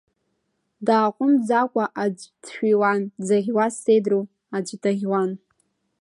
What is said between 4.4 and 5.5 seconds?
аӡә даӷьуан.